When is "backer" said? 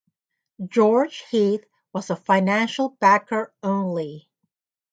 2.99-3.53